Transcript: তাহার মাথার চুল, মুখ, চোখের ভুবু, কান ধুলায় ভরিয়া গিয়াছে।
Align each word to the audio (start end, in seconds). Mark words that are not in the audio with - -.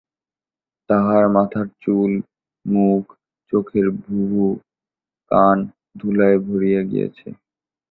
তাহার 0.89 1.23
মাথার 1.35 1.67
চুল, 1.81 2.11
মুখ, 2.65 3.03
চোখের 3.53 3.87
ভুবু, 3.97 4.45
কান 5.31 5.57
ধুলায় 5.95 6.37
ভরিয়া 6.39 6.81
গিয়াছে। 6.83 7.27